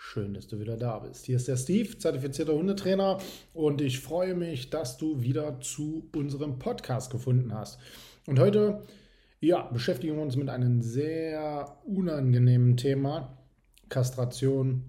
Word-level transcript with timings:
Schön, 0.00 0.32
dass 0.32 0.46
du 0.46 0.60
wieder 0.60 0.76
da 0.76 1.00
bist. 1.00 1.26
Hier 1.26 1.36
ist 1.36 1.48
der 1.48 1.56
Steve, 1.56 1.98
zertifizierter 1.98 2.54
Hundetrainer 2.54 3.18
und 3.52 3.80
ich 3.80 3.98
freue 3.98 4.34
mich, 4.34 4.70
dass 4.70 4.96
du 4.96 5.22
wieder 5.22 5.60
zu 5.60 6.08
unserem 6.14 6.60
Podcast 6.60 7.10
gefunden 7.10 7.52
hast. 7.52 7.80
Und 8.24 8.38
heute, 8.38 8.84
ja, 9.40 9.62
beschäftigen 9.62 10.14
wir 10.14 10.22
uns 10.22 10.36
mit 10.36 10.50
einem 10.50 10.82
sehr 10.82 11.76
unangenehmen 11.84 12.76
Thema. 12.76 13.36
Kastration, 13.88 14.84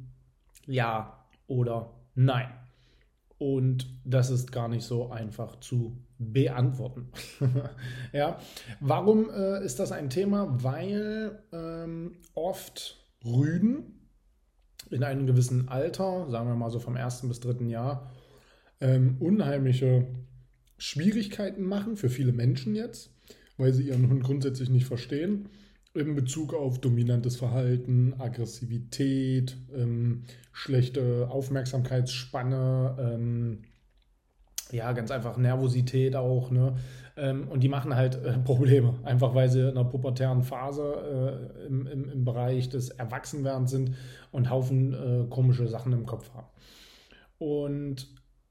ja 0.68 1.26
oder 1.48 1.92
nein. 2.14 2.52
Und 3.40 3.88
das 4.06 4.30
ist 4.30 4.52
gar 4.52 4.68
nicht 4.68 4.84
so 4.84 5.10
einfach 5.10 5.60
zu 5.60 5.98
beantworten. 6.20 7.10
ja, 8.14 8.40
warum 8.80 9.32
äh, 9.32 9.66
ist 9.66 9.80
das 9.80 9.92
ein 9.92 10.12
Thema? 10.12 10.64
Weil 10.64 11.42
ähm, 11.52 12.18
oft 12.36 13.04
Rüden, 13.26 13.99
in 14.92 15.04
einem 15.04 15.28
gewissen 15.28 15.70
Alter, 15.70 16.30
sagen 16.30 16.48
wir 16.48 16.56
mal 16.56 16.72
so 16.72 16.80
vom 16.80 16.96
ersten 16.96 17.28
bis 17.28 17.40
dritten 17.40 17.70
Jahr, 17.70 18.12
ähm, 18.82 19.18
unheimliche 19.20 20.08
Schwierigkeiten 20.78 21.64
machen 21.64 21.98
für 21.98 22.10
viele 22.10 22.32
Menschen 22.32 22.76
jetzt, 22.76 23.12
weil 23.58 23.74
sie 23.74 23.88
ihren 23.88 24.10
Hund 24.10 24.24
grundsätzlich 24.24 24.70
nicht 24.70 24.86
verstehen, 24.86 25.50
in 25.94 26.16
Bezug 26.16 26.54
auf 26.54 26.80
dominantes 26.80 27.36
Verhalten, 27.36 28.14
Aggressivität, 28.18 29.58
ähm, 29.76 30.24
schlechte 30.52 31.28
Aufmerksamkeitsspanne, 31.30 32.98
ähm, 33.00 33.64
ja, 34.72 34.92
ganz 34.92 35.12
einfach 35.12 35.38
Nervosität 35.38 36.16
auch, 36.16 36.52
ne? 36.52 36.76
Ähm, 37.18 37.48
und 37.50 37.62
die 37.62 37.70
machen 37.70 37.96
halt 37.96 38.24
äh, 38.24 38.38
Probleme, 38.40 38.96
einfach 39.04 39.36
weil 39.36 39.50
sie 39.50 39.62
in 39.62 39.78
einer 39.78 39.84
pubertären 39.84 40.44
Phase 40.44 41.50
äh, 41.62 41.66
im, 41.66 41.88
im, 41.88 42.10
im, 42.10 42.26
Bereich 42.26 42.70
des 42.70 42.90
Erwachsenwerdens 42.90 43.72
sind 43.72 43.96
und 44.32 44.50
Haufen 44.50 44.94
äh, 44.94 45.28
komische 45.30 45.68
Sachen 45.68 45.92
im 45.92 46.06
Kopf 46.06 46.32
haben. 46.34 46.48
Und 47.38 48.08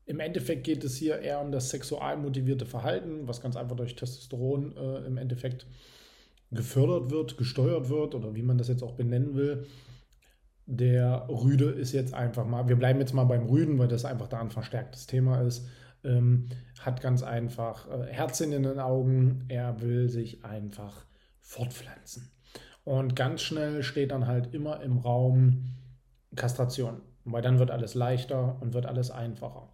im 0.07 0.21
Endeffekt 0.21 0.65
geht 0.65 0.85
es 0.85 0.97
hier 0.97 1.21
eher 1.21 1.41
um 1.41 1.53
das 1.53 1.71
sexual 1.71 2.17
motivierte 2.17 2.67
Verhalten, 2.67 3.29
was 3.29 3.41
ganz 3.41 3.57
einfach 3.57 3.77
durch 3.77 3.95
Testosteron 3.95 4.77
äh, 4.77 5.07
im 5.07 5.17
Endeffekt 5.17 5.67
gefördert 6.51 7.11
wird, 7.11 7.37
gesteuert 7.37 7.89
wird 7.91 8.15
oder 8.15 8.35
wie 8.35 8.43
man 8.43 8.59
das 8.59 8.69
jetzt 8.69 8.83
auch 8.83 8.95
benennen 8.95 9.35
will. 9.35 9.67
Der 10.67 11.27
Rüde 11.29 11.71
ist 11.71 11.93
jetzt 11.93 12.13
einfach 12.13 12.47
mal, 12.47 12.69
wir 12.69 12.77
bleiben 12.77 13.01
jetzt 13.01 13.15
mal 13.15 13.25
beim 13.25 13.47
Rüden, 13.47 13.79
weil 13.79 13.89
das 13.89 14.05
einfach 14.05 14.29
da 14.29 14.41
ein 14.41 14.51
verstärktes 14.51 15.07
Thema 15.07 15.41
ist 15.41 15.67
ähm, 16.05 16.49
hat 16.81 17.01
ganz 17.01 17.23
einfach 17.23 17.89
äh, 17.91 18.07
Herzchen 18.13 18.53
in 18.53 18.63
den 18.63 18.79
Augen, 18.79 19.45
er 19.49 19.81
will 19.81 20.09
sich 20.09 20.45
einfach 20.45 21.07
fortpflanzen. 21.41 22.31
Und 22.85 23.17
ganz 23.17 23.43
schnell 23.43 23.83
steht 23.83 24.13
dann 24.13 24.27
halt 24.27 24.55
immer 24.55 24.81
im 24.81 24.99
Raum 24.99 25.75
Kastration, 26.37 27.01
weil 27.25 27.43
dann 27.43 27.59
wird 27.59 27.71
alles 27.71 27.95
leichter 27.95 28.57
und 28.61 28.75
wird 28.75 28.87
alles 28.87 29.11
einfacher. 29.11 29.69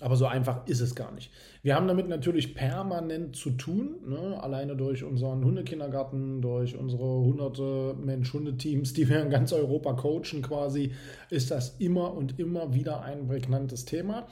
Aber 0.00 0.16
so 0.16 0.26
einfach 0.26 0.66
ist 0.66 0.80
es 0.80 0.96
gar 0.96 1.12
nicht. 1.12 1.30
Wir 1.62 1.76
haben 1.76 1.86
damit 1.86 2.08
natürlich 2.08 2.54
permanent 2.54 3.36
zu 3.36 3.50
tun, 3.50 3.96
ne? 4.04 4.42
alleine 4.42 4.74
durch 4.74 5.04
unseren 5.04 5.44
Hundekindergarten, 5.44 6.42
durch 6.42 6.76
unsere 6.76 7.04
hunderte 7.04 7.94
Mensch-Hundeteams, 7.94 8.92
die 8.92 9.08
wir 9.08 9.22
in 9.22 9.30
ganz 9.30 9.52
Europa 9.52 9.92
coachen 9.92 10.42
quasi, 10.42 10.92
ist 11.30 11.52
das 11.52 11.76
immer 11.78 12.12
und 12.12 12.40
immer 12.40 12.74
wieder 12.74 13.02
ein 13.02 13.28
prägnantes 13.28 13.84
Thema. 13.84 14.26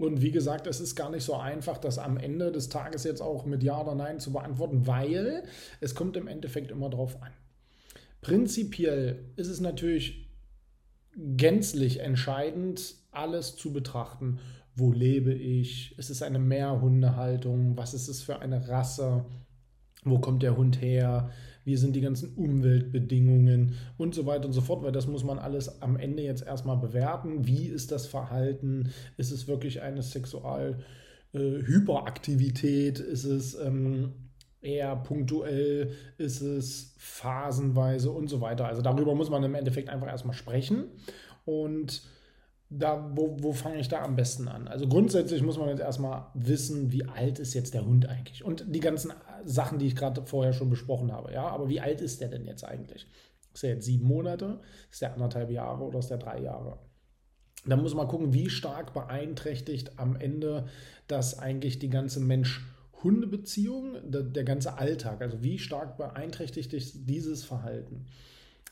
Und 0.00 0.22
wie 0.22 0.30
gesagt, 0.30 0.66
es 0.66 0.80
ist 0.80 0.96
gar 0.96 1.10
nicht 1.10 1.24
so 1.24 1.34
einfach, 1.34 1.76
das 1.76 1.98
am 1.98 2.16
Ende 2.16 2.50
des 2.50 2.70
Tages 2.70 3.04
jetzt 3.04 3.20
auch 3.20 3.44
mit 3.44 3.62
Ja 3.62 3.82
oder 3.82 3.94
Nein 3.94 4.18
zu 4.18 4.32
beantworten, 4.32 4.86
weil 4.86 5.44
es 5.80 5.94
kommt 5.94 6.16
im 6.16 6.26
Endeffekt 6.26 6.70
immer 6.70 6.88
drauf 6.88 7.22
an. 7.22 7.32
Prinzipiell 8.22 9.26
ist 9.36 9.48
es 9.48 9.60
natürlich 9.60 10.26
gänzlich 11.36 12.00
entscheidend, 12.00 12.94
alles 13.10 13.56
zu 13.56 13.74
betrachten. 13.74 14.38
Wo 14.74 14.90
lebe 14.90 15.34
ich? 15.34 15.98
Ist 15.98 16.08
es 16.08 16.22
eine 16.22 16.38
Mehrhundehaltung? 16.38 17.76
Was 17.76 17.92
ist 17.92 18.08
es 18.08 18.22
für 18.22 18.38
eine 18.38 18.68
Rasse? 18.68 19.26
Wo 20.04 20.18
kommt 20.18 20.42
der 20.42 20.56
Hund 20.56 20.80
her? 20.80 21.30
wie 21.64 21.76
sind 21.76 21.94
die 21.94 22.00
ganzen 22.00 22.34
Umweltbedingungen 22.34 23.74
und 23.98 24.14
so 24.14 24.24
weiter 24.26 24.46
und 24.46 24.52
so 24.52 24.60
fort, 24.60 24.82
weil 24.82 24.92
das 24.92 25.06
muss 25.06 25.24
man 25.24 25.38
alles 25.38 25.80
am 25.82 25.96
Ende 25.96 26.22
jetzt 26.22 26.46
erstmal 26.46 26.76
bewerten. 26.76 27.46
Wie 27.46 27.66
ist 27.66 27.92
das 27.92 28.06
Verhalten? 28.06 28.90
Ist 29.16 29.30
es 29.30 29.46
wirklich 29.46 29.80
eine 29.82 30.02
Sexualhyperaktivität? 30.02 33.00
Äh, 33.00 33.04
ist 33.04 33.24
es 33.24 33.54
ähm, 33.54 34.12
eher 34.62 34.96
punktuell? 34.96 35.92
Ist 36.18 36.40
es 36.40 36.94
phasenweise 36.98 38.10
und 38.10 38.28
so 38.28 38.40
weiter? 38.40 38.66
Also 38.66 38.82
darüber 38.82 39.14
muss 39.14 39.30
man 39.30 39.44
im 39.44 39.54
Endeffekt 39.54 39.90
einfach 39.90 40.08
erstmal 40.08 40.34
sprechen 40.34 40.86
und 41.44 42.02
da, 42.70 43.10
wo, 43.14 43.36
wo 43.40 43.52
fange 43.52 43.80
ich 43.80 43.88
da 43.88 44.02
am 44.02 44.14
besten 44.14 44.46
an? 44.46 44.68
Also 44.68 44.86
grundsätzlich 44.86 45.42
muss 45.42 45.58
man 45.58 45.68
jetzt 45.68 45.80
erstmal 45.80 46.26
wissen, 46.34 46.92
wie 46.92 47.04
alt 47.04 47.40
ist 47.40 47.52
jetzt 47.52 47.74
der 47.74 47.84
Hund 47.84 48.08
eigentlich? 48.08 48.44
Und 48.44 48.64
die 48.68 48.80
ganzen 48.80 49.12
Sachen, 49.44 49.80
die 49.80 49.88
ich 49.88 49.96
gerade 49.96 50.24
vorher 50.24 50.52
schon 50.52 50.70
besprochen 50.70 51.10
habe, 51.10 51.32
ja, 51.32 51.48
aber 51.48 51.68
wie 51.68 51.80
alt 51.80 52.00
ist 52.00 52.20
der 52.20 52.28
denn 52.28 52.46
jetzt 52.46 52.64
eigentlich? 52.64 53.08
Ist 53.52 53.64
er 53.64 53.70
jetzt 53.70 53.86
sieben 53.86 54.06
Monate? 54.06 54.60
Ist 54.90 55.02
der 55.02 55.14
anderthalb 55.14 55.50
Jahre 55.50 55.82
oder 55.82 55.98
ist 55.98 56.10
der 56.10 56.18
drei 56.18 56.40
Jahre? 56.40 56.78
Da 57.66 57.76
muss 57.76 57.94
man 57.94 58.06
gucken, 58.06 58.32
wie 58.32 58.48
stark 58.48 58.94
beeinträchtigt 58.94 59.98
am 59.98 60.14
Ende 60.14 60.66
das 61.08 61.38
eigentlich 61.40 61.80
die 61.80 61.90
ganze 61.90 62.20
Mensch-Hunde-Beziehung, 62.20 63.96
der, 64.08 64.22
der 64.22 64.44
ganze 64.44 64.78
Alltag, 64.78 65.20
also 65.22 65.42
wie 65.42 65.58
stark 65.58 65.98
beeinträchtigt 65.98 66.72
dieses 67.08 67.42
Verhalten. 67.42 68.06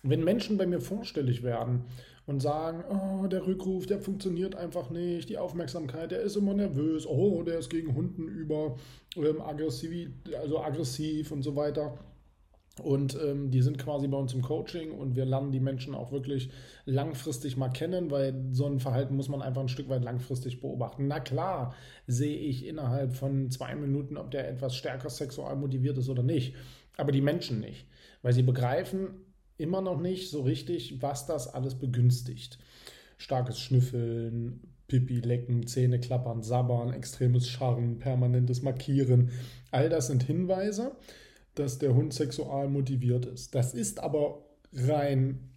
Wenn 0.03 0.25
Menschen 0.25 0.57
bei 0.57 0.67
mir 0.67 0.81
vorstellig 0.81 1.43
werden 1.43 1.85
und 2.27 2.41
sagen, 2.41 2.85
oh, 2.91 3.27
der 3.27 3.47
Rückruf, 3.47 3.87
der 3.87 4.01
funktioniert 4.01 4.55
einfach 4.55 4.91
nicht, 4.91 5.29
die 5.29 5.39
Aufmerksamkeit, 5.39 6.11
der 6.11 6.21
ist 6.21 6.37
immer 6.37 6.55
nervös, 6.55 7.07
oh, 7.07 7.43
der 7.43 7.59
ist 7.59 7.71
gegen 7.71 7.95
Hunden 7.95 8.29
über, 8.29 8.77
ähm, 9.17 9.41
aggressiv, 9.41 10.11
also 10.41 10.61
aggressiv 10.61 11.33
und 11.33 11.43
so 11.43 11.57
weiter. 11.57 11.99
Und 12.83 13.19
ähm, 13.21 13.51
die 13.51 13.63
sind 13.63 13.79
quasi 13.79 14.09
bei 14.09 14.17
uns 14.17 14.35
im 14.35 14.43
Coaching 14.43 14.93
und 14.93 15.17
wir 15.17 15.25
lernen 15.25 15.53
die 15.53 15.61
Menschen 15.61 15.95
auch 15.95 16.13
wirklich 16.13 16.51
langfristig 16.85 17.57
mal 17.57 17.71
kennen, 17.71 18.11
weil 18.11 18.35
so 18.53 18.67
ein 18.67 18.79
Verhalten 18.79 19.17
muss 19.17 19.29
man 19.29 19.43
einfach 19.43 19.63
ein 19.63 19.69
Stück 19.69 19.89
weit 19.89 20.05
langfristig 20.05 20.61
beobachten. 20.61 21.09
Na 21.09 21.21
klar, 21.21 21.75
sehe 22.07 22.37
ich 22.37 22.67
innerhalb 22.67 23.15
von 23.15 23.51
zwei 23.51 23.75
Minuten, 23.75 24.17
ob 24.17 24.31
der 24.31 24.49
etwas 24.49 24.77
stärker 24.77 25.11
sexual 25.11 25.57
motiviert 25.57 25.99
ist 25.99 26.09
oder 26.09 26.23
nicht. 26.23 26.55
Aber 26.97 27.13
die 27.13 27.21
Menschen 27.21 27.61
nicht, 27.61 27.87
weil 28.23 28.33
sie 28.33 28.43
begreifen, 28.43 29.28
immer 29.59 29.81
noch 29.81 30.01
nicht 30.01 30.31
so 30.31 30.43
richtig, 30.43 31.03
was 31.03 31.27
das 31.27 31.53
alles 31.53 31.75
begünstigt. 31.75 32.59
Starkes 33.19 33.61
Schnüffeln, 33.61 34.61
Pipi 34.87 35.21
lecken, 35.21 35.67
Zähne 35.67 36.01
klappern, 36.01 36.43
sabbern, 36.43 36.93
extremes 36.93 37.49
Scharren, 37.49 37.99
permanentes 37.99 38.63
Markieren. 38.63 39.31
All 39.71 39.89
das 39.89 40.07
sind 40.07 40.23
Hinweise, 40.23 40.93
dass 41.55 41.79
der 41.79 41.95
Hund 41.95 42.15
sexual 42.15 42.69
motiviert 42.69 43.27
ist. 43.27 43.55
Das 43.55 43.75
ist 43.75 44.01
aber 44.01 44.47
rein 44.73 45.51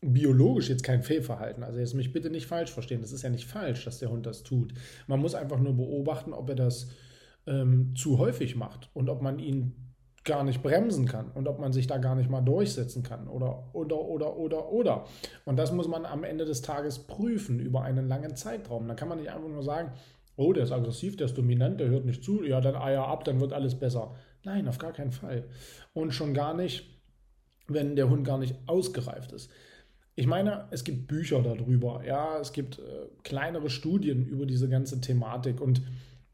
biologisch 0.00 0.68
jetzt 0.68 0.82
kein 0.82 1.02
Fehlverhalten. 1.02 1.62
Also 1.62 1.78
jetzt 1.78 1.94
mich 1.94 2.12
bitte 2.12 2.28
nicht 2.28 2.46
falsch 2.46 2.72
verstehen. 2.72 3.02
Das 3.02 3.12
ist 3.12 3.22
ja 3.22 3.30
nicht 3.30 3.46
falsch, 3.46 3.84
dass 3.84 4.00
der 4.00 4.10
Hund 4.10 4.26
das 4.26 4.42
tut. 4.42 4.74
Man 5.06 5.20
muss 5.20 5.34
einfach 5.34 5.60
nur 5.60 5.74
beobachten, 5.74 6.32
ob 6.32 6.48
er 6.48 6.56
das 6.56 6.88
ähm, 7.46 7.94
zu 7.94 8.18
häufig 8.18 8.56
macht 8.56 8.90
und 8.94 9.08
ob 9.08 9.22
man 9.22 9.38
ihn 9.38 9.91
gar 10.24 10.44
nicht 10.44 10.62
bremsen 10.62 11.06
kann 11.06 11.30
und 11.32 11.48
ob 11.48 11.58
man 11.58 11.72
sich 11.72 11.86
da 11.86 11.98
gar 11.98 12.14
nicht 12.14 12.30
mal 12.30 12.40
durchsetzen 12.40 13.02
kann 13.02 13.26
oder 13.28 13.70
oder 13.72 14.00
oder 14.00 14.36
oder 14.36 14.70
oder. 14.70 15.04
Und 15.44 15.56
das 15.58 15.72
muss 15.72 15.88
man 15.88 16.06
am 16.06 16.22
Ende 16.22 16.44
des 16.44 16.62
Tages 16.62 17.00
prüfen 17.00 17.58
über 17.58 17.82
einen 17.82 18.06
langen 18.06 18.36
Zeitraum. 18.36 18.86
Da 18.86 18.94
kann 18.94 19.08
man 19.08 19.18
nicht 19.18 19.30
einfach 19.30 19.48
nur 19.48 19.64
sagen, 19.64 19.92
oh, 20.36 20.52
der 20.52 20.64
ist 20.64 20.72
aggressiv, 20.72 21.16
der 21.16 21.26
ist 21.26 21.36
dominant, 21.36 21.80
der 21.80 21.88
hört 21.88 22.04
nicht 22.04 22.22
zu, 22.22 22.44
ja, 22.44 22.60
dann 22.60 22.76
Eier 22.76 23.06
ab, 23.06 23.24
dann 23.24 23.40
wird 23.40 23.52
alles 23.52 23.74
besser. 23.74 24.14
Nein, 24.44 24.68
auf 24.68 24.78
gar 24.78 24.92
keinen 24.92 25.12
Fall. 25.12 25.44
Und 25.92 26.12
schon 26.12 26.34
gar 26.34 26.54
nicht, 26.54 27.02
wenn 27.68 27.96
der 27.96 28.08
Hund 28.08 28.24
gar 28.24 28.38
nicht 28.38 28.56
ausgereift 28.66 29.32
ist. 29.32 29.50
Ich 30.14 30.26
meine, 30.26 30.68
es 30.70 30.84
gibt 30.84 31.08
Bücher 31.08 31.42
darüber, 31.42 32.04
ja, 32.04 32.38
es 32.38 32.52
gibt 32.52 32.78
äh, 32.78 32.82
kleinere 33.22 33.70
Studien 33.70 34.26
über 34.26 34.44
diese 34.44 34.68
ganze 34.68 35.00
Thematik 35.00 35.60
und 35.60 35.82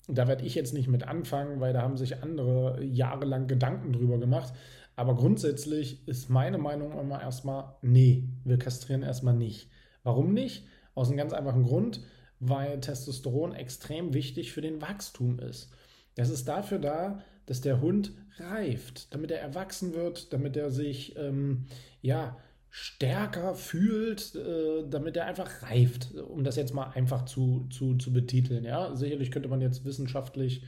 da 0.09 0.27
werde 0.27 0.45
ich 0.45 0.55
jetzt 0.55 0.73
nicht 0.75 0.89
mit 0.89 1.07
anfangen, 1.07 1.61
weil 1.61 1.73
da 1.73 1.83
haben 1.83 1.97
sich 1.97 2.23
andere 2.23 2.83
jahrelang 2.83 3.47
Gedanken 3.47 3.93
drüber 3.93 4.19
gemacht. 4.19 4.53
Aber 4.97 5.15
grundsätzlich 5.15 6.09
ist 6.09 6.29
meine 6.29 6.59
Meinung 6.59 6.99
immer 6.99 7.21
erstmal, 7.21 7.77
nee, 7.83 8.25
wir 8.45 8.59
kastrieren 8.59 9.03
erstmal 9.03 9.35
nicht. 9.35 9.71
Warum 10.03 10.33
nicht? 10.33 10.67
Aus 10.95 11.09
einem 11.09 11.19
ganz 11.19 11.33
einfachen 11.33 11.63
Grund, 11.63 12.01
weil 12.41 12.81
Testosteron 12.81 13.55
extrem 13.55 14.15
wichtig 14.15 14.53
für 14.53 14.61
den 14.61 14.81
Wachstum 14.81 15.39
ist. 15.39 15.71
Es 16.17 16.31
ist 16.31 16.49
dafür 16.49 16.79
da, 16.79 17.23
dass 17.47 17.61
der 17.61 17.81
Hund 17.81 18.13
reift, 18.39 19.15
damit 19.15 19.31
er 19.31 19.41
erwachsen 19.41 19.95
wird, 19.95 20.33
damit 20.33 20.57
er 20.57 20.71
sich 20.71 21.17
ähm, 21.17 21.67
ja 22.03 22.37
stärker 22.71 23.55
fühlt, 23.55 24.35
äh, 24.35 24.85
damit 24.89 25.17
er 25.17 25.27
einfach 25.27 25.63
reift, 25.63 26.15
um 26.15 26.45
das 26.45 26.57
jetzt 26.57 26.75
mal 26.75 26.91
einfach 26.91 27.25
zu, 27.25 27.67
zu, 27.71 27.97
zu 27.97 28.13
betiteln. 28.13 28.65
Ja, 28.65 28.95
sicherlich 28.95 29.31
könnte 29.31 29.49
man 29.49 29.61
jetzt 29.61 29.85
wissenschaftlich 29.85 30.63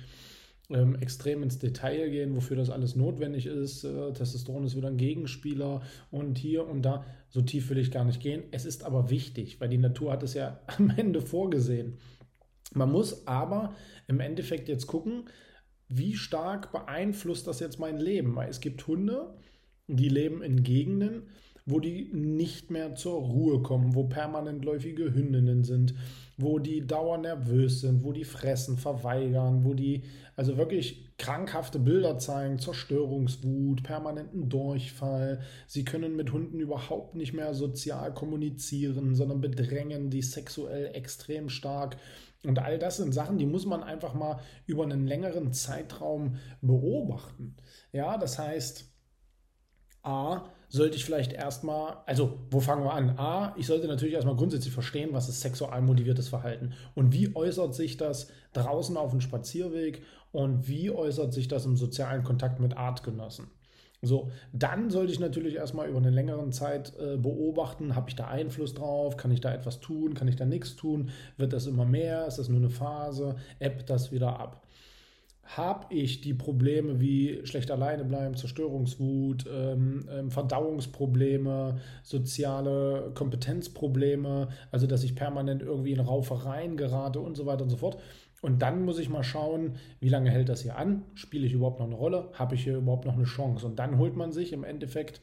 ähm, 0.70 0.96
extrem 1.00 1.42
ins 1.42 1.58
Detail 1.58 2.08
gehen, 2.10 2.34
wofür 2.34 2.56
das 2.56 2.70
alles 2.70 2.96
notwendig 2.96 3.46
ist. 3.46 3.84
Äh, 3.84 4.12
Testosteron 4.12 4.64
ist 4.64 4.76
wieder 4.76 4.88
ein 4.88 4.96
Gegenspieler 4.96 5.82
und 6.10 6.38
hier 6.38 6.66
und 6.66 6.82
da. 6.82 7.04
So 7.28 7.42
tief 7.42 7.70
will 7.70 7.78
ich 7.78 7.90
gar 7.90 8.04
nicht 8.04 8.20
gehen. 8.20 8.44
Es 8.50 8.64
ist 8.64 8.84
aber 8.84 9.10
wichtig, 9.10 9.60
weil 9.60 9.68
die 9.68 9.78
Natur 9.78 10.12
hat 10.12 10.22
es 10.22 10.34
ja 10.34 10.60
am 10.66 10.90
Ende 10.90 11.20
vorgesehen. 11.20 11.98
Man 12.72 12.90
muss 12.92 13.26
aber 13.26 13.74
im 14.06 14.20
Endeffekt 14.20 14.68
jetzt 14.68 14.86
gucken, 14.86 15.24
wie 15.88 16.14
stark 16.14 16.70
beeinflusst 16.70 17.48
das 17.48 17.58
jetzt 17.58 17.80
mein 17.80 17.98
Leben? 17.98 18.36
Weil 18.36 18.48
es 18.48 18.60
gibt 18.60 18.86
Hunde, 18.86 19.34
die 19.88 20.08
leben 20.08 20.40
in 20.40 20.62
Gegenden, 20.62 21.24
wo 21.70 21.80
die 21.80 22.10
nicht 22.12 22.70
mehr 22.70 22.94
zur 22.94 23.20
Ruhe 23.20 23.62
kommen, 23.62 23.94
wo 23.94 24.04
permanent 24.04 24.64
läufige 24.64 25.14
Hündinnen 25.14 25.64
sind, 25.64 25.94
wo 26.36 26.58
die 26.58 26.86
dauernd 26.86 27.22
nervös 27.22 27.80
sind, 27.80 28.04
wo 28.04 28.12
die 28.12 28.24
fressen, 28.24 28.76
verweigern, 28.78 29.64
wo 29.64 29.74
die 29.74 30.02
also 30.36 30.56
wirklich 30.56 31.10
krankhafte 31.18 31.78
Bilder 31.78 32.18
zeigen, 32.18 32.58
Zerstörungswut, 32.58 33.82
permanenten 33.82 34.48
Durchfall. 34.48 35.40
Sie 35.66 35.84
können 35.84 36.16
mit 36.16 36.32
Hunden 36.32 36.60
überhaupt 36.60 37.14
nicht 37.14 37.34
mehr 37.34 37.52
sozial 37.52 38.14
kommunizieren, 38.14 39.14
sondern 39.14 39.40
bedrängen 39.40 40.10
die 40.10 40.22
sexuell 40.22 40.94
extrem 40.94 41.50
stark. 41.50 41.98
Und 42.42 42.58
all 42.58 42.78
das 42.78 42.96
sind 42.96 43.12
Sachen, 43.12 43.36
die 43.36 43.44
muss 43.44 43.66
man 43.66 43.82
einfach 43.82 44.14
mal 44.14 44.40
über 44.66 44.84
einen 44.84 45.06
längeren 45.06 45.52
Zeitraum 45.52 46.36
beobachten. 46.62 47.56
Ja, 47.92 48.16
das 48.16 48.38
heißt, 48.38 48.90
A, 50.02 50.48
sollte 50.70 50.96
ich 50.96 51.04
vielleicht 51.04 51.32
erstmal, 51.32 51.98
also 52.06 52.38
wo 52.50 52.60
fangen 52.60 52.84
wir 52.84 52.94
an? 52.94 53.18
A, 53.18 53.54
ich 53.58 53.66
sollte 53.66 53.88
natürlich 53.88 54.14
erstmal 54.14 54.36
grundsätzlich 54.36 54.72
verstehen, 54.72 55.10
was 55.12 55.28
ist 55.28 55.40
sexual 55.40 55.82
motiviertes 55.82 56.28
Verhalten 56.28 56.72
und 56.94 57.12
wie 57.12 57.34
äußert 57.36 57.74
sich 57.74 57.96
das 57.96 58.28
draußen 58.52 58.96
auf 58.96 59.10
dem 59.10 59.20
Spazierweg? 59.20 60.02
Und 60.32 60.68
wie 60.68 60.92
äußert 60.92 61.34
sich 61.34 61.48
das 61.48 61.66
im 61.66 61.76
sozialen 61.76 62.22
Kontakt 62.22 62.60
mit 62.60 62.76
Artgenossen. 62.76 63.48
So, 64.00 64.30
dann 64.52 64.88
sollte 64.88 65.12
ich 65.12 65.20
natürlich 65.20 65.56
erstmal 65.56 65.88
über 65.88 65.98
eine 65.98 66.10
längere 66.10 66.48
Zeit 66.50 66.94
äh, 66.98 67.16
beobachten, 67.18 67.96
habe 67.96 68.08
ich 68.08 68.16
da 68.16 68.28
Einfluss 68.28 68.72
drauf, 68.72 69.16
kann 69.16 69.30
ich 69.30 69.40
da 69.42 69.52
etwas 69.52 69.80
tun, 69.80 70.14
kann 70.14 70.28
ich 70.28 70.36
da 70.36 70.46
nichts 70.46 70.76
tun, 70.76 71.10
wird 71.36 71.52
das 71.52 71.66
immer 71.66 71.84
mehr, 71.84 72.26
ist 72.26 72.38
das 72.38 72.48
nur 72.48 72.60
eine 72.60 72.70
Phase, 72.70 73.36
ebbt 73.58 73.90
das 73.90 74.10
wieder 74.10 74.38
ab 74.40 74.62
habe 75.56 75.92
ich 75.92 76.20
die 76.20 76.34
Probleme 76.34 77.00
wie 77.00 77.40
schlecht 77.44 77.70
alleine 77.70 78.04
bleiben, 78.04 78.36
Zerstörungswut, 78.36 79.46
ähm, 79.52 80.08
ähm, 80.10 80.30
Verdauungsprobleme, 80.30 81.80
soziale 82.02 83.10
Kompetenzprobleme, 83.14 84.48
also 84.70 84.86
dass 84.86 85.02
ich 85.02 85.16
permanent 85.16 85.62
irgendwie 85.62 85.92
in 85.92 86.00
Raufereien 86.00 86.76
gerate 86.76 87.20
und 87.20 87.36
so 87.36 87.46
weiter 87.46 87.64
und 87.64 87.70
so 87.70 87.78
fort. 87.78 88.00
Und 88.42 88.62
dann 88.62 88.84
muss 88.84 88.98
ich 88.98 89.08
mal 89.08 89.24
schauen, 89.24 89.74
wie 89.98 90.08
lange 90.08 90.30
hält 90.30 90.48
das 90.48 90.62
hier 90.62 90.76
an? 90.76 91.02
Spiele 91.14 91.46
ich 91.46 91.52
überhaupt 91.52 91.80
noch 91.80 91.86
eine 91.86 91.96
Rolle? 91.96 92.28
Habe 92.34 92.54
ich 92.54 92.64
hier 92.64 92.76
überhaupt 92.76 93.04
noch 93.04 93.14
eine 93.14 93.24
Chance? 93.24 93.66
Und 93.66 93.78
dann 93.78 93.98
holt 93.98 94.16
man 94.16 94.32
sich 94.32 94.52
im 94.52 94.64
Endeffekt 94.64 95.20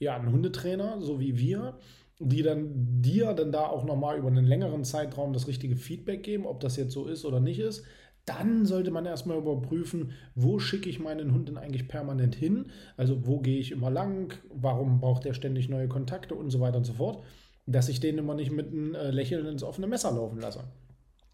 ja 0.00 0.16
einen 0.16 0.32
Hundetrainer, 0.32 1.00
so 1.00 1.20
wie 1.20 1.38
wir, 1.38 1.78
die 2.18 2.42
dann 2.42 3.00
dir 3.00 3.32
dann 3.32 3.52
da 3.52 3.66
auch 3.68 3.84
nochmal 3.84 4.18
über 4.18 4.28
einen 4.28 4.44
längeren 4.44 4.84
Zeitraum 4.84 5.32
das 5.32 5.46
richtige 5.46 5.76
Feedback 5.76 6.24
geben, 6.24 6.46
ob 6.46 6.60
das 6.60 6.76
jetzt 6.76 6.92
so 6.92 7.06
ist 7.06 7.24
oder 7.24 7.38
nicht 7.38 7.60
ist 7.60 7.84
dann 8.28 8.66
sollte 8.66 8.90
man 8.90 9.06
erstmal 9.06 9.38
überprüfen, 9.38 10.12
wo 10.34 10.58
schicke 10.58 10.90
ich 10.90 11.00
meinen 11.00 11.32
Hund 11.32 11.48
denn 11.48 11.58
eigentlich 11.58 11.88
permanent 11.88 12.34
hin? 12.34 12.66
Also 12.96 13.26
wo 13.26 13.38
gehe 13.40 13.58
ich 13.58 13.72
immer 13.72 13.90
lang? 13.90 14.34
Warum 14.50 15.00
braucht 15.00 15.24
er 15.26 15.34
ständig 15.34 15.68
neue 15.68 15.88
Kontakte 15.88 16.34
und 16.34 16.50
so 16.50 16.60
weiter 16.60 16.78
und 16.78 16.84
so 16.84 16.94
fort? 16.94 17.22
Dass 17.66 17.88
ich 17.88 18.00
den 18.00 18.18
immer 18.18 18.34
nicht 18.34 18.50
mit 18.50 18.68
einem 18.68 18.94
äh, 18.94 19.10
Lächeln 19.10 19.46
ins 19.46 19.62
offene 19.62 19.86
Messer 19.86 20.12
laufen 20.12 20.40
lasse. 20.40 20.64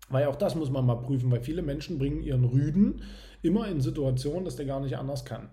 Weil 0.09 0.27
auch 0.27 0.37
das 0.37 0.55
muss 0.55 0.71
man 0.71 0.87
mal 0.87 0.97
prüfen, 0.97 1.31
weil 1.31 1.41
viele 1.41 1.63
Menschen 1.63 1.99
bringen 1.99 2.23
ihren 2.23 2.45
Rüden 2.45 3.03
immer 3.43 3.69
in 3.69 3.81
Situationen, 3.81 4.45
dass 4.45 4.57
der 4.57 4.67
gar 4.67 4.81
nicht 4.81 4.97
anders 4.97 5.25
kann. 5.25 5.49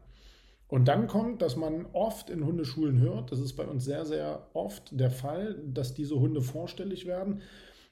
Und 0.68 0.88
dann 0.88 1.08
kommt, 1.08 1.42
dass 1.42 1.58
man 1.58 1.86
oft 1.92 2.30
in 2.30 2.46
Hundeschulen 2.46 3.00
hört, 3.00 3.32
das 3.32 3.40
ist 3.40 3.54
bei 3.54 3.66
uns 3.66 3.84
sehr, 3.84 4.06
sehr 4.06 4.48
oft 4.54 4.98
der 4.98 5.12
Fall, 5.12 5.60
dass 5.66 5.94
diese 5.94 6.18
Hunde 6.20 6.42
vorstellig 6.42 7.06
werden 7.06 7.42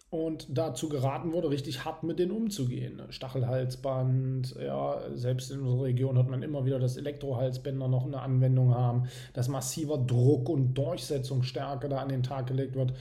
und 0.10 0.48
dazu 0.50 0.90
geraten 0.90 1.34
wurde, 1.34 1.52
richtig 1.52 1.86
hart 1.86 2.04
mit 2.04 2.18
denen 2.18 2.32
umzugehen. 2.32 3.02
Stachelhalsband, 3.10 4.56
ja, 4.60 5.02
selbst 5.14 5.52
in 5.52 5.62
unserer 5.62 5.84
Region 5.84 6.18
hat 6.18 6.30
man 6.30 6.42
immer 6.42 6.66
wieder, 6.66 6.80
dass 6.80 6.98
Elektrohalsbänder 6.98 7.88
noch 7.88 8.06
eine 8.06 8.22
Anwendung 8.22 8.74
haben, 8.74 9.08
dass 9.34 9.50
massiver 9.50 10.00
Druck 10.00 10.50
und 10.50 10.74
Durchsetzungsstärke 10.74 11.90
da 11.90 12.00
an 12.00 12.10
den 12.10 12.24
Tag 12.24 12.48
gelegt 12.48 12.76
wird. 12.76 12.94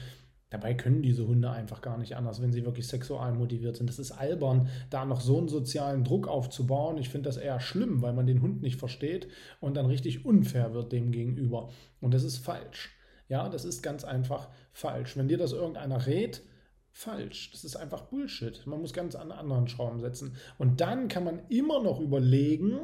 Dabei 0.51 0.73
können 0.73 1.01
diese 1.01 1.27
Hunde 1.27 1.49
einfach 1.49 1.81
gar 1.81 1.97
nicht 1.97 2.15
anders, 2.15 2.41
wenn 2.41 2.51
sie 2.51 2.65
wirklich 2.65 2.87
sexual 2.87 3.33
motiviert 3.33 3.77
sind. 3.77 3.87
Das 3.87 3.99
ist 3.99 4.11
albern, 4.11 4.67
da 4.89 5.05
noch 5.05 5.21
so 5.21 5.37
einen 5.37 5.47
sozialen 5.47 6.03
Druck 6.03 6.27
aufzubauen. 6.27 6.97
Ich 6.97 7.09
finde 7.09 7.29
das 7.29 7.37
eher 7.37 7.59
schlimm, 7.59 8.01
weil 8.01 8.13
man 8.13 8.25
den 8.27 8.41
Hund 8.41 8.61
nicht 8.61 8.79
versteht 8.79 9.27
und 9.59 9.77
dann 9.77 9.85
richtig 9.85 10.25
unfair 10.25 10.73
wird 10.73 10.91
dem 10.91 11.11
gegenüber. 11.11 11.69
Und 12.01 12.13
das 12.13 12.23
ist 12.23 12.37
falsch. 12.37 12.91
Ja, 13.27 13.47
das 13.47 13.63
ist 13.63 13.83
ganz 13.83 14.03
einfach 14.03 14.49
falsch. 14.73 15.17
Wenn 15.17 15.27
dir 15.27 15.37
das 15.37 15.53
irgendeiner 15.53 16.07
rät, 16.07 16.41
falsch. 16.91 17.51
Das 17.51 17.63
ist 17.63 17.75
einfach 17.75 18.03
Bullshit. 18.03 18.65
Man 18.65 18.81
muss 18.81 18.93
ganz 18.93 19.15
an 19.15 19.31
anderen 19.31 19.67
Schrauben 19.67 19.99
setzen. 19.99 20.35
Und 20.57 20.81
dann 20.81 21.07
kann 21.07 21.23
man 21.23 21.41
immer 21.49 21.81
noch 21.81 21.99
überlegen, 21.99 22.79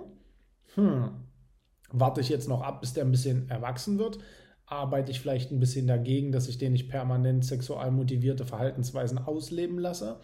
hm, 0.75 1.09
warte 1.91 2.21
ich 2.21 2.29
jetzt 2.29 2.49
noch 2.49 2.61
ab, 2.61 2.81
bis 2.81 2.93
der 2.93 3.05
ein 3.05 3.11
bisschen 3.11 3.49
erwachsen 3.49 3.99
wird? 3.99 4.19
Arbeite 4.65 5.11
ich 5.11 5.19
vielleicht 5.19 5.51
ein 5.51 5.59
bisschen 5.59 5.87
dagegen, 5.87 6.31
dass 6.31 6.47
ich 6.47 6.57
den 6.57 6.73
nicht 6.73 6.89
permanent 6.89 7.45
sexual 7.45 7.91
motivierte 7.91 8.45
Verhaltensweisen 8.45 9.17
ausleben 9.17 9.79
lasse? 9.79 10.19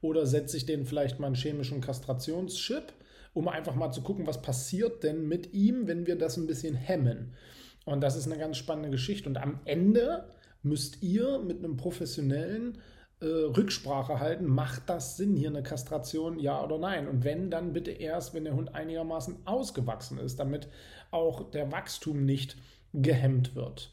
Oder 0.00 0.26
setze 0.26 0.56
ich 0.56 0.66
den 0.66 0.84
vielleicht 0.84 1.18
mal 1.18 1.28
einen 1.28 1.36
chemischen 1.36 1.80
Kastrationschip, 1.80 2.92
um 3.32 3.48
einfach 3.48 3.74
mal 3.74 3.92
zu 3.92 4.02
gucken, 4.02 4.26
was 4.26 4.42
passiert 4.42 5.02
denn 5.02 5.26
mit 5.26 5.52
ihm, 5.54 5.86
wenn 5.86 6.06
wir 6.06 6.16
das 6.16 6.36
ein 6.36 6.46
bisschen 6.46 6.74
hemmen? 6.74 7.34
Und 7.86 8.02
das 8.02 8.16
ist 8.16 8.26
eine 8.26 8.38
ganz 8.38 8.56
spannende 8.56 8.90
Geschichte. 8.90 9.28
Und 9.28 9.38
am 9.38 9.60
Ende 9.64 10.28
müsst 10.62 11.02
ihr 11.02 11.38
mit 11.38 11.58
einem 11.58 11.76
professionellen 11.76 12.78
äh, 13.20 13.26
Rücksprache 13.26 14.20
halten, 14.20 14.46
macht 14.46 14.90
das 14.90 15.16
Sinn, 15.16 15.36
hier 15.36 15.48
eine 15.48 15.62
Kastration, 15.62 16.38
ja 16.38 16.62
oder 16.62 16.78
nein? 16.78 17.08
Und 17.08 17.24
wenn, 17.24 17.50
dann 17.50 17.72
bitte 17.72 17.90
erst, 17.90 18.34
wenn 18.34 18.44
der 18.44 18.54
Hund 18.54 18.74
einigermaßen 18.74 19.46
ausgewachsen 19.46 20.18
ist, 20.18 20.38
damit 20.38 20.68
auch 21.10 21.50
der 21.50 21.72
Wachstum 21.72 22.24
nicht 22.24 22.56
gehemmt 22.92 23.54
wird. 23.54 23.92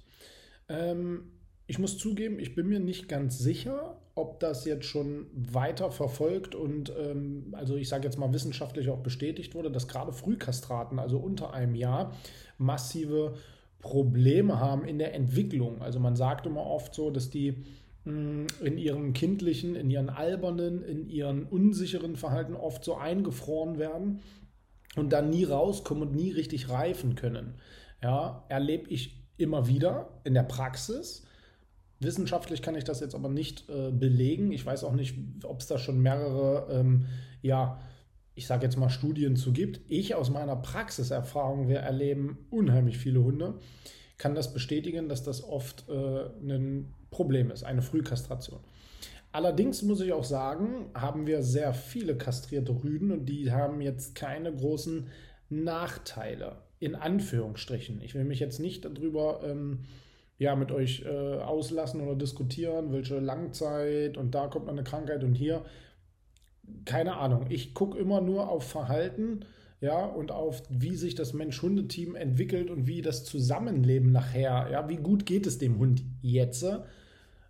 Ähm, 0.67 1.31
ich 1.67 1.79
muss 1.79 1.97
zugeben, 1.97 2.39
ich 2.39 2.55
bin 2.55 2.67
mir 2.67 2.79
nicht 2.79 3.07
ganz 3.07 3.39
sicher, 3.39 3.97
ob 4.15 4.39
das 4.39 4.65
jetzt 4.65 4.85
schon 4.85 5.27
weiter 5.33 5.89
verfolgt 5.89 6.53
und 6.53 6.91
ähm, 6.97 7.55
also 7.57 7.75
ich 7.75 7.89
sage 7.89 8.03
jetzt 8.03 8.19
mal 8.19 8.33
wissenschaftlich 8.33 8.89
auch 8.89 8.99
bestätigt 8.99 9.55
wurde, 9.55 9.71
dass 9.71 9.87
gerade 9.87 10.11
Frühkastraten, 10.11 10.99
also 10.99 11.17
unter 11.17 11.53
einem 11.53 11.75
Jahr, 11.75 12.13
massive 12.57 13.35
Probleme 13.79 14.59
haben 14.59 14.85
in 14.85 14.99
der 14.99 15.13
Entwicklung. 15.13 15.81
Also 15.81 15.99
man 15.99 16.15
sagt 16.15 16.45
immer 16.45 16.65
oft 16.65 16.93
so, 16.93 17.09
dass 17.09 17.29
die 17.29 17.63
in 18.05 18.77
ihrem 18.77 19.13
kindlichen, 19.13 19.75
in 19.75 19.89
ihren 19.89 20.09
albernen, 20.09 20.83
in 20.83 21.07
ihren 21.07 21.43
unsicheren 21.43 22.15
Verhalten 22.17 22.53
oft 22.53 22.83
so 22.83 22.95
eingefroren 22.95 23.77
werden 23.77 24.19
und 24.95 25.13
dann 25.13 25.29
nie 25.29 25.45
rauskommen 25.45 26.09
und 26.09 26.15
nie 26.15 26.31
richtig 26.31 26.69
reifen 26.69 27.15
können. 27.15 27.55
Ja, 28.01 28.43
erlebe 28.49 28.89
ich 28.89 29.23
immer 29.37 29.67
wieder 29.67 30.09
in 30.25 30.33
der 30.33 30.43
Praxis. 30.43 31.25
Wissenschaftlich 31.99 32.61
kann 32.61 32.75
ich 32.75 32.83
das 32.83 32.99
jetzt 32.99 33.15
aber 33.15 33.29
nicht 33.29 33.69
äh, 33.69 33.91
belegen. 33.91 34.51
Ich 34.51 34.65
weiß 34.65 34.83
auch 34.83 34.93
nicht, 34.93 35.15
ob 35.43 35.61
es 35.61 35.67
da 35.67 35.77
schon 35.77 36.01
mehrere, 36.01 36.67
ähm, 36.69 37.05
ja, 37.41 37.79
ich 38.35 38.47
sage 38.47 38.65
jetzt 38.65 38.77
mal 38.77 38.89
Studien 38.89 39.37
zu 39.37 39.53
gibt. 39.53 39.79
Ich 39.87 40.15
aus 40.15 40.29
meiner 40.29 40.57
Praxiserfahrung, 40.57 41.69
wir 41.69 41.79
erleben 41.79 42.45
unheimlich 42.49 42.97
viele 42.97 43.23
Hunde, 43.23 43.59
kann 44.23 44.35
das 44.35 44.53
bestätigen, 44.53 45.09
dass 45.09 45.21
das 45.21 45.43
oft 45.43 45.83
äh, 45.89 46.27
ein 46.41 46.93
Problem 47.11 47.51
ist, 47.51 47.63
eine 47.63 47.81
Frühkastration. 47.81 48.61
Allerdings 49.33 49.83
muss 49.83 49.99
ich 49.99 50.13
auch 50.13 50.23
sagen, 50.23 50.85
haben 50.93 51.27
wir 51.27 51.43
sehr 51.43 51.73
viele 51.73 52.15
kastrierte 52.15 52.71
Rüden 52.71 53.11
und 53.11 53.25
die 53.25 53.51
haben 53.51 53.81
jetzt 53.81 54.15
keine 54.15 54.55
großen 54.55 55.09
Nachteile, 55.49 56.55
in 56.79 56.95
Anführungsstrichen. 56.95 57.99
Ich 58.01 58.15
will 58.15 58.23
mich 58.23 58.39
jetzt 58.39 58.61
nicht 58.61 58.85
darüber 58.85 59.41
ähm, 59.43 59.79
ja, 60.37 60.55
mit 60.55 60.71
euch 60.71 61.03
äh, 61.03 61.09
auslassen 61.09 61.99
oder 61.99 62.15
diskutieren, 62.15 62.93
welche 62.93 63.19
Langzeit 63.19 64.17
und 64.17 64.33
da 64.33 64.47
kommt 64.47 64.69
eine 64.69 64.85
Krankheit 64.85 65.25
und 65.25 65.35
hier. 65.35 65.65
Keine 66.85 67.17
Ahnung. 67.17 67.47
Ich 67.49 67.73
gucke 67.73 67.97
immer 67.99 68.21
nur 68.21 68.47
auf 68.47 68.63
Verhalten 68.63 69.43
ja, 69.83 70.05
und 70.05 70.31
auf 70.31 70.63
wie 70.69 70.95
sich 70.95 71.13
das 71.13 71.33
Mensch-Hunde-Team 71.33 72.15
entwickelt 72.15 72.69
und 72.69 72.87
wie 72.87 73.01
das 73.01 73.25
Zusammenleben 73.25 74.13
nachher, 74.13 74.69
ja, 74.71 74.87
wie 74.87 74.95
gut 74.95 75.25
geht 75.25 75.45
es 75.45 75.57
dem 75.57 75.77
Hund 75.77 76.05
jetzt. 76.21 76.65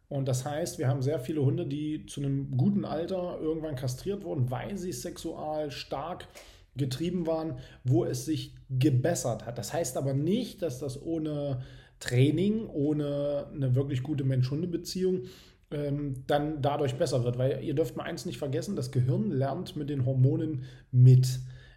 Und 0.10 0.28
das 0.28 0.44
heißt, 0.44 0.80
wir 0.80 0.88
haben 0.88 1.04
sehr 1.04 1.20
viele 1.20 1.46
Hunde, 1.46 1.68
die 1.68 2.08
zu 2.08 2.22
einem 2.22 2.58
guten 2.58 2.86
Alter 2.86 3.38
irgendwann 3.40 3.76
kastriert 3.76 4.24
wurden, 4.24 4.50
weil 4.50 4.80
sie 4.80 4.94
sexual 4.94 5.70
stark 5.70 6.28
getrieben 6.76 7.28
waren, 7.28 7.60
wo 7.84 8.04
es 8.04 8.26
sich 8.26 8.56
gebessert 8.68 9.46
hat. 9.46 9.60
Das 9.60 9.72
heißt 9.72 9.96
aber 9.96 10.16
nicht, 10.16 10.64
dass 10.64 10.80
das 10.80 11.00
ohne 11.00 11.62
Training, 12.00 12.66
ohne 12.66 13.46
eine 13.54 13.76
wirklich 13.76 14.02
gute 14.02 14.24
Mensch-Hunde-Beziehung 14.24 15.26
ähm, 15.70 16.24
dann 16.26 16.64
dadurch 16.64 16.96
besser 16.96 17.24
wird. 17.24 17.38
Weil 17.38 17.64
ihr 17.64 17.76
dürft 17.76 17.96
mal 17.96 18.06
eins 18.06 18.26
nicht 18.26 18.40
vergessen, 18.40 18.76
das 18.76 18.92
Gehirn 18.92 19.30
lernt 19.30 19.76
mit 19.76 19.92
den 19.92 20.08
Hormonen 20.08 20.64
mit. 20.92 21.28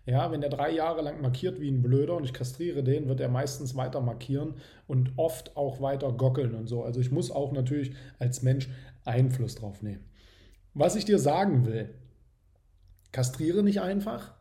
Ja, 0.06 0.30
wenn 0.30 0.40
der 0.40 0.50
drei 0.50 0.70
Jahre 0.70 1.02
lang 1.02 1.20
markiert 1.20 1.60
wie 1.60 1.68
ein 1.68 1.82
Blöder 1.82 2.14
und 2.14 2.24
ich 2.24 2.32
kastriere 2.32 2.84
den, 2.84 3.08
wird 3.08 3.18
er 3.18 3.28
meistens 3.28 3.74
weiter 3.74 4.00
markieren 4.00 4.54
und 4.86 5.12
oft 5.16 5.56
auch 5.56 5.80
weiter 5.80 6.12
gockeln 6.12 6.54
und 6.54 6.68
so. 6.68 6.84
Also 6.84 7.00
ich 7.00 7.10
muss 7.10 7.32
auch 7.32 7.50
natürlich 7.50 7.92
als 8.20 8.42
Mensch 8.42 8.68
Einfluss 9.04 9.56
drauf 9.56 9.82
nehmen. 9.82 10.04
Was 10.74 10.94
ich 10.94 11.04
dir 11.04 11.18
sagen 11.18 11.66
will, 11.66 11.92
kastriere 13.10 13.64
nicht 13.64 13.80
einfach, 13.80 14.34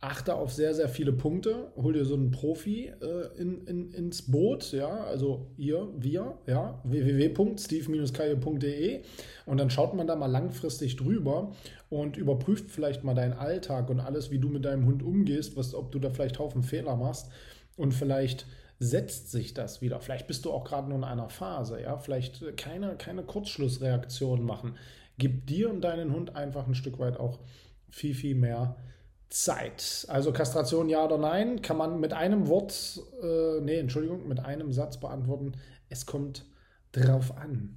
achte 0.00 0.34
auf 0.34 0.52
sehr, 0.52 0.74
sehr 0.74 0.88
viele 0.88 1.12
Punkte, 1.12 1.70
hol 1.76 1.92
dir 1.92 2.06
so 2.06 2.14
einen 2.14 2.30
Profi 2.30 2.86
äh, 2.86 3.36
in, 3.36 3.66
in, 3.66 3.92
ins 3.92 4.22
Boot, 4.22 4.72
ja, 4.72 5.04
also 5.04 5.50
ihr, 5.58 5.88
wir, 5.98 6.38
ja, 6.46 6.80
www.steve-kaye.de 6.84 9.02
und 9.44 9.58
dann 9.58 9.68
schaut 9.68 9.92
man 9.94 10.06
da 10.06 10.16
mal 10.16 10.30
langfristig 10.30 10.96
drüber 10.96 11.52
und 11.90 12.16
überprüft 12.16 12.70
vielleicht 12.70 13.04
mal 13.04 13.14
deinen 13.14 13.34
Alltag 13.34 13.90
und 13.90 14.00
alles, 14.00 14.30
wie 14.30 14.38
du 14.38 14.48
mit 14.48 14.64
deinem 14.64 14.86
Hund 14.86 15.02
umgehst, 15.02 15.54
was, 15.56 15.74
ob 15.74 15.92
du 15.92 15.98
da 15.98 16.08
vielleicht 16.08 16.38
Haufen 16.38 16.62
Fehler 16.62 16.96
machst. 16.96 17.28
Und 17.76 17.92
vielleicht 17.92 18.46
setzt 18.78 19.30
sich 19.30 19.54
das 19.54 19.82
wieder. 19.82 20.00
Vielleicht 20.00 20.26
bist 20.26 20.44
du 20.44 20.52
auch 20.52 20.64
gerade 20.64 20.88
nur 20.88 20.98
in 20.98 21.04
einer 21.04 21.28
Phase, 21.28 21.80
ja, 21.82 21.98
vielleicht 21.98 22.56
keine, 22.56 22.96
keine 22.96 23.22
Kurzschlussreaktion 23.22 24.42
machen. 24.42 24.76
Gib 25.18 25.46
dir 25.46 25.68
und 25.68 25.82
deinen 25.82 26.14
Hund 26.14 26.36
einfach 26.36 26.66
ein 26.66 26.74
Stück 26.74 26.98
weit 26.98 27.18
auch 27.18 27.38
viel, 27.90 28.14
viel 28.14 28.34
mehr 28.34 28.76
Zeit. 29.30 30.06
Also 30.08 30.32
Kastration 30.32 30.88
ja 30.88 31.04
oder 31.04 31.16
nein, 31.16 31.62
kann 31.62 31.76
man 31.76 32.00
mit 32.00 32.12
einem 32.12 32.48
Wort, 32.48 33.00
äh, 33.22 33.60
nee, 33.60 33.78
Entschuldigung, 33.78 34.26
mit 34.28 34.40
einem 34.40 34.72
Satz 34.72 34.98
beantworten. 34.98 35.52
Es 35.88 36.04
kommt 36.04 36.44
drauf 36.92 37.36
an. 37.36 37.76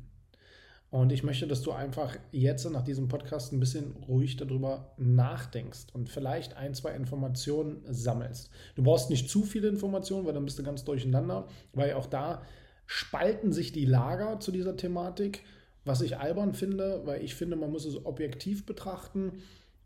Und 0.90 1.12
ich 1.12 1.24
möchte, 1.24 1.48
dass 1.48 1.62
du 1.64 1.72
einfach 1.72 2.16
jetzt 2.32 2.70
nach 2.70 2.84
diesem 2.84 3.08
Podcast 3.08 3.52
ein 3.52 3.60
bisschen 3.60 3.96
ruhig 4.08 4.38
darüber 4.38 4.94
nachdenkst 4.98 5.88
und 5.94 6.10
vielleicht 6.10 6.56
ein, 6.56 6.76
zwei 6.76 6.94
Informationen 6.96 7.84
sammelst. 7.90 8.52
Du 8.76 8.84
brauchst 8.84 9.10
nicht 9.10 9.28
zu 9.30 9.44
viele 9.44 9.70
Informationen, 9.70 10.28
weil 10.28 10.34
dann 10.34 10.46
bist 10.46 10.60
du 10.60 10.64
ganz 10.64 10.84
durcheinander, 10.84 11.48
weil 11.74 11.94
auch 11.94 12.06
da 12.06 12.44
spalten 12.86 13.52
sich 13.54 13.72
die 13.72 13.86
Lager 13.86 14.40
zu 14.40 14.52
dieser 14.52 14.76
Thematik, 14.76 15.44
was 15.84 16.02
ich 16.02 16.18
albern 16.18 16.54
finde, 16.54 17.02
weil 17.06 17.24
ich 17.24 17.34
finde, 17.34 17.56
man 17.56 17.72
muss 17.72 17.86
es 17.86 18.06
objektiv 18.06 18.66
betrachten 18.68 19.42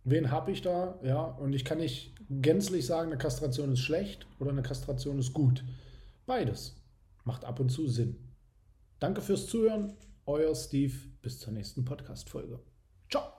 wen 0.10 0.32
habe 0.32 0.52
ich 0.52 0.62
da? 0.62 1.00
Ja, 1.04 1.22
und 1.22 1.54
ich 1.54 1.66
kann 1.66 1.80
nicht 1.80 2.16
gänzlich 2.30 2.86
sagen, 2.86 3.12
eine 3.12 3.18
Kastration 3.18 3.74
ist 3.74 3.82
schlecht 3.82 4.28
oder 4.40 4.52
eine 4.52 4.64
Kastration 4.64 5.20
ist 5.20 5.34
gut. 5.34 5.64
Beides 6.26 6.82
macht 7.24 7.46
ab 7.46 7.60
und 7.60 7.70
zu 7.70 7.88
Sinn. 7.88 8.18
Danke 9.00 9.22
fürs 9.22 9.48
Zuhören. 9.48 9.94
Euer 10.26 10.56
Steve. 10.56 10.94
Bis 11.22 11.40
zur 11.40 11.54
nächsten 11.54 11.86
Podcast-Folge. 11.86 12.60
Ciao. 13.10 13.37